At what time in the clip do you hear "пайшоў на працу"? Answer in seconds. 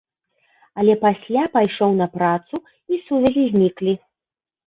1.57-2.55